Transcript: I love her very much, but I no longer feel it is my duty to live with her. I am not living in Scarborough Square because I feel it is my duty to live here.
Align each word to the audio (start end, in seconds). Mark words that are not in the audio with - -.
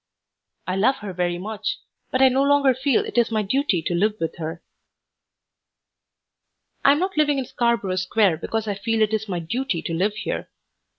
I 0.65 0.77
love 0.77 0.95
her 1.05 1.13
very 1.13 1.37
much, 1.37 1.77
but 2.09 2.23
I 2.23 2.29
no 2.29 2.41
longer 2.41 2.73
feel 2.73 3.05
it 3.05 3.19
is 3.19 3.29
my 3.29 3.43
duty 3.43 3.83
to 3.83 3.93
live 3.93 4.15
with 4.19 4.37
her. 4.37 4.63
I 6.83 6.93
am 6.93 6.97
not 6.97 7.17
living 7.17 7.37
in 7.37 7.45
Scarborough 7.45 7.97
Square 7.97 8.37
because 8.37 8.67
I 8.67 8.73
feel 8.73 9.03
it 9.03 9.13
is 9.13 9.29
my 9.29 9.37
duty 9.37 9.83
to 9.83 9.93
live 9.93 10.15
here. 10.15 10.49